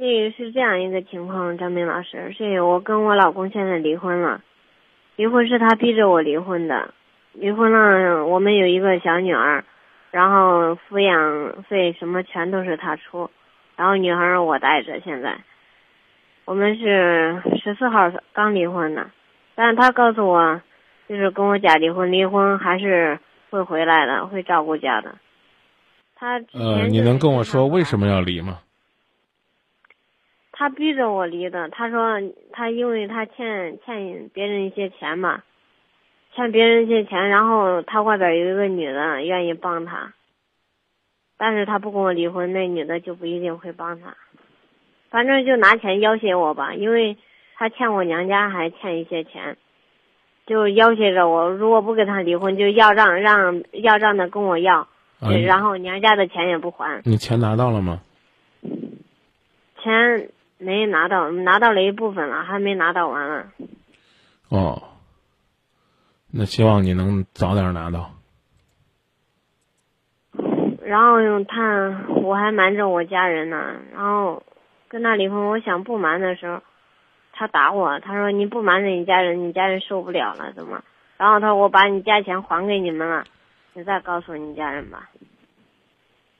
[0.00, 4.40] 那个是这样一个情况，张明老师，是我跟我老公现在离婚了，
[5.16, 6.94] 离婚是他逼着我离婚的，
[7.32, 9.64] 离婚了，我们有一个小女儿，
[10.12, 13.28] 然后抚养费什么全都是他出，
[13.74, 15.36] 然后女孩我带着，现在，
[16.44, 19.10] 我们是十四号刚离婚的，
[19.56, 20.62] 但是他告诉我，
[21.08, 23.18] 就是跟我假离婚，离婚还是
[23.50, 25.16] 会回来的，会照顾家的。
[26.14, 28.58] 他呃，你能跟我说为什么要离吗？
[30.58, 31.68] 他逼着我离的。
[31.68, 32.20] 他说
[32.52, 35.44] 他因为他欠欠别人一些钱嘛，
[36.34, 40.12] 欠别人一些钱，然后他外边有一个女的愿意帮他，
[41.36, 44.16] 但是他不跟我离婚，那女的就不一定会帮他。
[45.10, 47.16] 反正就拿钱要挟我吧，因为
[47.54, 49.56] 他欠我娘家还欠一些钱，
[50.44, 54.80] 就要挟着我，如果不跟他离婚，就要让让要让他跟我要，
[55.20, 58.00] 啊然后娘家的钱也不还，你钱拿到了吗？
[59.80, 63.46] 钱没拿到，拿到了一部分了，还没拿到完了。
[64.48, 64.82] 哦，
[66.32, 68.10] 那希望你能早点拿到。
[70.82, 74.42] 然后他我还瞒着我家人呢，然后
[74.88, 76.62] 跟他离婚，我想不瞒的时候，
[77.32, 80.82] 他打我，他说你不瞒着你家人，你家人受不了了，怎么？
[81.18, 83.24] 然后他说我把你家钱还给你们了，
[83.74, 85.10] 你再告诉你家人吧。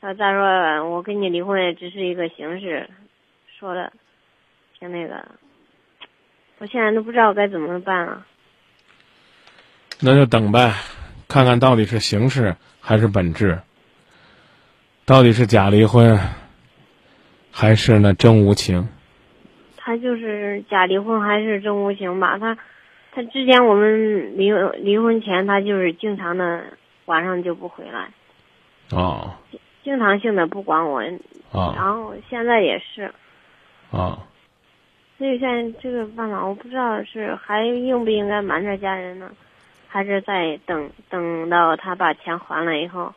[0.00, 2.88] 他再说我跟你离婚也只是一个形式，
[3.58, 3.92] 说的
[4.80, 5.22] 挺那个，
[6.58, 8.26] 我现在都不知道该怎么办了。
[10.00, 10.72] 那就等呗，
[11.28, 13.60] 看看到底是形式还是本质，
[15.04, 16.18] 到底是假离婚，
[17.52, 18.88] 还是那真无情？
[19.76, 22.38] 他就是假离婚还是真无情吧？
[22.38, 22.56] 他
[23.12, 24.50] 他之前我们离
[24.82, 26.64] 离婚前，他就是经常的
[27.04, 28.08] 晚上就不回来，
[28.92, 29.34] 哦
[29.84, 31.02] 经常性的不管我，
[31.50, 33.12] 哦然后现在也是，
[33.90, 34.22] 哦，
[35.20, 39.30] 所以现在这个办法我不知道是还应不应该瞒着家人呢，
[39.86, 43.12] 还是再等等到他把钱还了以后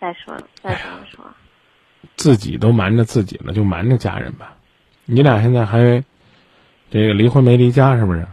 [0.00, 1.22] 再说再怎么说。
[2.16, 4.56] 自己都瞒着自己了，就瞒着家人吧。
[5.04, 6.02] 你俩现在还
[6.88, 8.26] 这个离婚没离家是不是？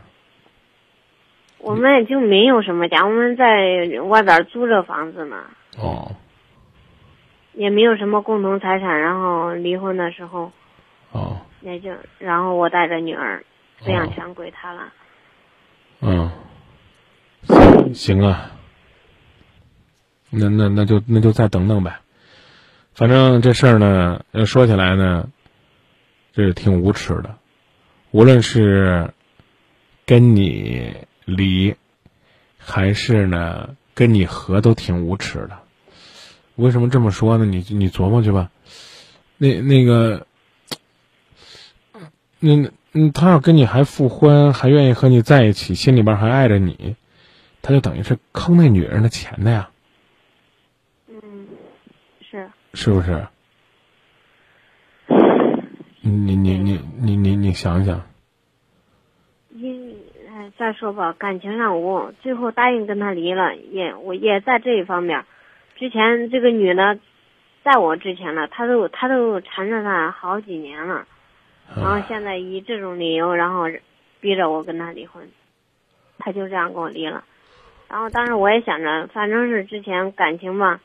[1.58, 5.36] 我们也就没有什么家，我们在外边租着房子呢。
[5.78, 6.16] 哦
[7.52, 10.50] 也没有什么共同财产，然后离婚的时候
[11.12, 13.44] 哦也就，然后我带着女儿，
[13.82, 14.94] 抚养权归他了。
[16.00, 16.32] 嗯，
[17.94, 18.52] 行啊，
[20.30, 22.00] 那那那就那就再等等呗。
[22.94, 25.30] 反正这事儿呢，要说起来呢，
[26.34, 27.36] 这是挺无耻的。
[28.12, 29.12] 无论是
[30.06, 30.94] 跟你
[31.26, 31.76] 离，
[32.60, 35.58] 还是呢跟你和，都挺无耻的。
[36.56, 37.46] 为什么这么说呢？
[37.46, 38.52] 你你琢磨去吧。
[39.38, 40.27] 那那个，
[42.40, 46.96] 那嗯，他要跟你还复婚，还愿意和你在一起，心里边还爱着你，
[47.62, 49.70] 他就等于是坑那女人的钱的呀，
[51.08, 51.48] 嗯，
[52.22, 53.28] 是，是不是？
[56.02, 58.02] 你你你你你你你想想，
[59.54, 59.96] 因
[60.30, 65.26] 哎，再说吧，感情上我最后答应跟他离了，也我也在这一方面，
[65.76, 66.98] 之前这个女的，
[67.64, 71.06] 在我之前了，她都她都缠着他好几年了，
[71.76, 73.66] 然后现在以这种理由，然后
[74.20, 75.28] 逼着我跟他离婚，
[76.18, 77.24] 他就这样跟我离了。
[77.90, 80.80] 然后当时我也想着，反正是之前感情吧，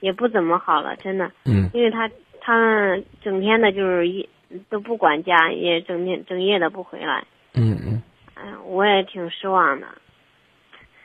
[0.00, 1.70] 也不怎么好了，真的，嗯。
[1.72, 2.10] 因为他
[2.40, 4.28] 他整天的就是一
[4.68, 8.02] 都不管家，也整天整夜的不回来，嗯嗯。
[8.34, 9.86] 哎呀，我也挺失望的。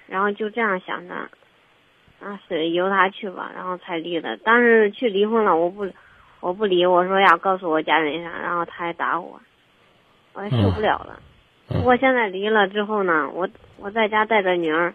[0.08, 1.14] 然后就这样想着，
[2.20, 4.36] 啊，是由他去吧，然后才离的。
[4.38, 5.86] 当时去离婚了，我不
[6.40, 9.40] 我不理，我说要告诉我家人一下，然后他还打我，
[10.34, 11.20] 我还受不了了。
[11.70, 11.80] 嗯。
[11.80, 14.94] 不过现在离了之后呢，我我在家带着女儿，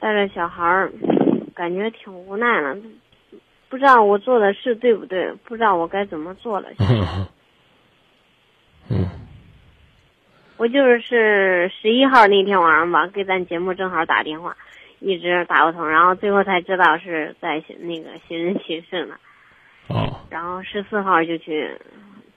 [0.00, 0.92] 带着小孩儿，
[1.54, 2.76] 感觉挺无奈了，
[3.68, 6.68] 不知道我做的事对不对，不知道我该怎么做了。
[6.78, 7.26] 嗯。
[8.90, 9.06] 嗯。
[10.58, 14.56] 我就是十一号那天晚上吧，给咱节目正好打电话，
[15.00, 19.16] 一直打不通，然后最后才知道是在那个寻人启事呢，
[19.88, 21.78] 哦，然后十四号就去，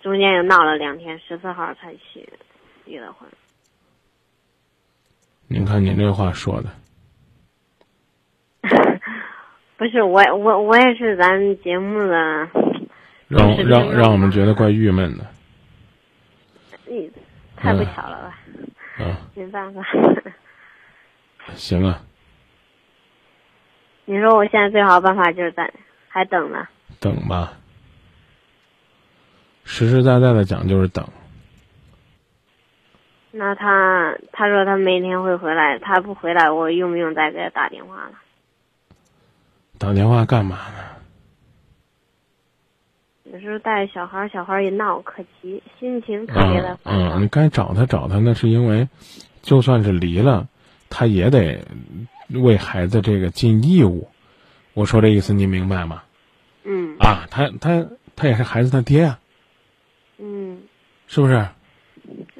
[0.03, 2.27] 中间又闹了两天，十四号才去
[2.83, 3.25] 离的婚。
[5.47, 6.69] 您看您这话说的，
[9.77, 12.49] 不是我我我也是咱节目的，
[13.29, 15.25] 让让让我们觉得怪郁闷的，
[16.85, 17.09] 你，
[17.55, 18.37] 太不巧了吧，
[18.99, 19.81] 嗯， 没办法。
[21.53, 22.01] 行啊，
[24.03, 25.73] 你说我现在最好的办法就是在
[26.09, 26.67] 还等呢，
[26.99, 27.53] 等吧。
[29.65, 31.05] 实实在在的讲就是等。
[33.31, 38.11] 那他他说他每天会回来，他不回来，我用不用再给他打电话了？
[39.77, 40.85] 打电话干嘛呢？
[43.33, 47.17] 有时候带小孩，小孩一闹，可急，心情特别的烦躁。
[47.17, 48.87] 嗯，你该找他找他，那是因为，
[49.41, 50.47] 就算是离了，
[50.89, 51.65] 他也得
[52.29, 54.07] 为孩子这个尽义务。
[54.73, 56.03] 我说这意思您明白吗？
[56.63, 57.85] 嗯啊，他他
[58.15, 59.19] 他也是孩子他爹啊，
[60.17, 60.63] 嗯，
[61.07, 61.45] 是不是？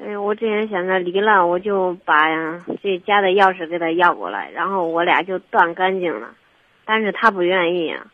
[0.00, 2.28] 哎，我之前想着离了，我就把
[2.82, 6.28] 这家的钥匙给他要过来，然后我俩就断干净了。
[6.84, 8.06] 但是他不愿意啊，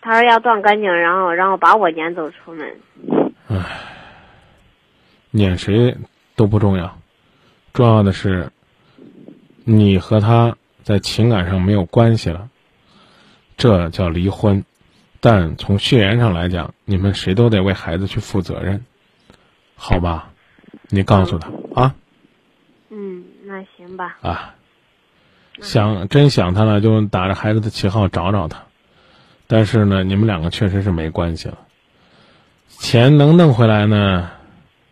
[0.00, 2.80] 他说要断干净，然后然后把我撵走出门。
[3.48, 3.56] 唉，
[5.32, 5.96] 撵谁
[6.36, 6.98] 都不重要，
[7.72, 8.48] 重要的是
[9.64, 12.48] 你和他在情感上没有关系了，
[13.56, 14.64] 这叫离婚。
[15.24, 18.84] 但从血缘上来讲，你们谁都得为孩子去负责任，
[19.74, 20.30] 好吧？
[20.90, 21.94] 你告诉他啊
[22.90, 24.18] 嗯，那行吧。
[24.20, 24.54] 啊，
[25.62, 28.64] 想真想他了，就打着孩子的旗号找找他。
[29.46, 31.56] 但是呢，你们两个确实是没关系了。
[32.68, 34.30] 钱能弄回来呢，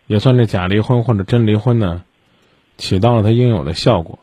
[0.07, 2.05] 也算是假离婚或者真离婚呢，
[2.79, 4.19] 起到了他应有的效果。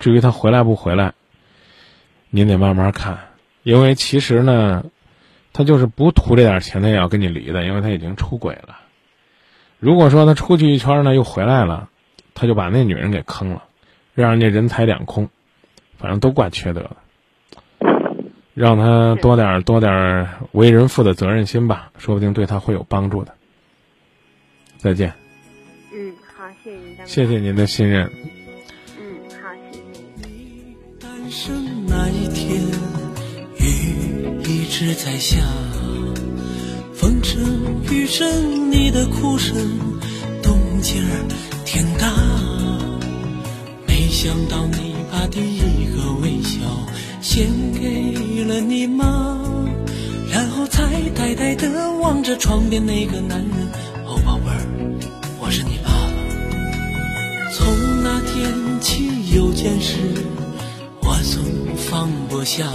[0.00, 1.14] 至于他回来不回来，
[2.30, 3.28] 您得慢慢看，
[3.62, 4.86] 因为其实呢，
[5.52, 8.78] 他就是不图这点钱，他也要跟你离的，因为他已经出轨了。
[9.78, 11.88] 如果说他出去一圈呢，又回来了，
[12.34, 13.64] 他就把那女人给坑了，
[14.14, 15.28] 让人家人财两空，
[15.98, 16.96] 反正都怪缺德的。
[18.52, 23.34] 让他多点多点为人父的责任心吧，说不定对他会有帮助的。
[24.76, 25.14] 再见。
[25.94, 28.10] 嗯，好，谢谢您，张谢谢您的信任。
[34.70, 35.36] 直在下，
[36.94, 37.42] 风声
[37.90, 39.56] 雨声，你的哭声，
[40.40, 41.26] 动静儿
[41.66, 42.08] 天大。
[43.84, 46.60] 没想到你把第一个微笑
[47.20, 49.36] 献给了你妈，
[50.32, 51.68] 然后才呆呆地
[51.98, 53.68] 望着床边那个男人。
[54.06, 54.64] 哦，宝贝儿，
[55.40, 56.14] 我是你爸爸。
[57.52, 57.66] 从
[58.04, 59.96] 那天起有件事，
[61.02, 61.42] 我总
[61.76, 62.70] 放不下。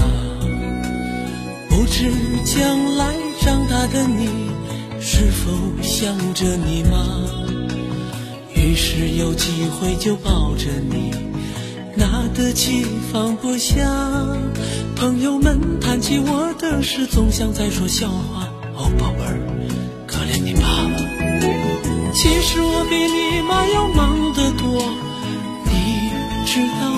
[1.75, 2.09] 不知
[2.45, 4.29] 将来长大的你，
[5.01, 5.51] 是否
[5.83, 7.05] 想着你妈？
[8.55, 11.11] 于是有机会就抱着你，
[11.93, 13.83] 拿得起放不下。
[14.95, 18.47] 朋友们谈起我的事，总像在说笑话。
[18.77, 19.37] 哦，宝贝儿，
[20.07, 20.61] 可怜你爸。
[22.13, 24.81] 其实我比你妈要忙得多，
[25.65, 26.09] 你
[26.45, 26.94] 知道？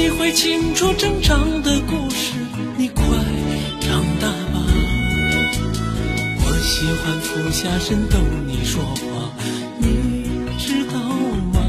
[0.00, 2.32] 你会清楚成长的故事，
[2.78, 3.04] 你快
[3.80, 4.64] 长大吧。
[6.38, 8.16] 我喜欢俯下身逗
[8.46, 9.30] 你说话，
[9.76, 10.24] 你
[10.56, 10.98] 知道
[11.52, 11.60] 吗？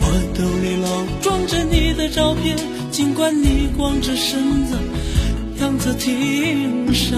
[0.00, 0.04] 我
[0.36, 2.58] 兜里老装着你的照片，
[2.90, 4.76] 尽管你光着身子，
[5.62, 7.16] 样子挺傻。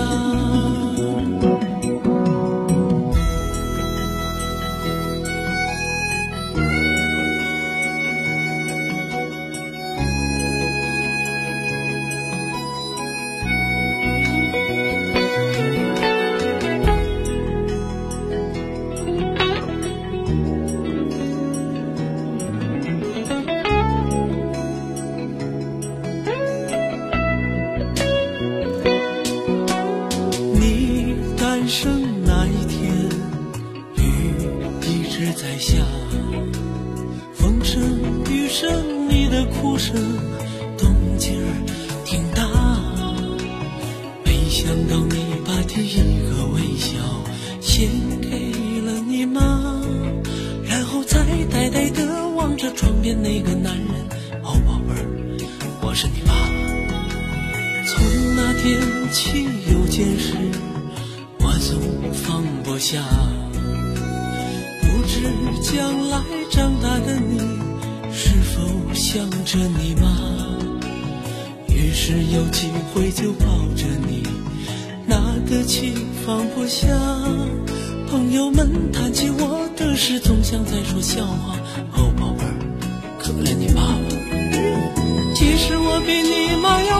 [39.88, 39.97] 声，
[40.76, 41.49] 动静儿
[42.04, 42.45] 挺大。
[44.23, 45.16] 没想到你
[45.47, 45.97] 把第一
[46.28, 46.92] 个微笑
[47.59, 47.88] 献
[48.21, 48.28] 给
[48.85, 49.40] 了你妈，
[50.62, 53.87] 然后才呆呆地望着床边那个男人。
[54.42, 55.09] 哦，宝贝儿，
[55.80, 56.45] 我是你爸爸。
[57.87, 57.97] 从
[58.37, 58.78] 那天
[59.11, 60.37] 起有件事，
[61.40, 63.02] 我总放不下。
[64.83, 65.23] 不知
[65.62, 67.40] 将来长大的你，
[68.21, 68.61] 是否
[68.93, 70.09] 想着你妈？
[71.69, 73.47] 于是有机会就抱
[73.77, 74.25] 着你，
[75.07, 75.95] 拿得起
[76.27, 76.89] 放不下。
[78.11, 81.55] 朋友们谈起我的事，总像在说笑话。
[81.93, 82.55] 哦，宝贝儿，
[83.21, 84.09] 可怜你爸爸。
[85.37, 86.98] 其实我比你妈要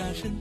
[0.00, 0.39] 那声。